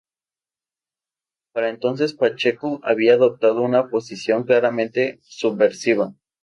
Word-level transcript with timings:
Para 1.53 1.69
entonces 1.69 2.15
Pacheco 2.15 2.79
había 2.81 3.13
adoptado 3.13 3.61
una 3.61 3.87
posición 3.91 4.45
claramente 4.45 5.19
subversiva. 5.21 6.15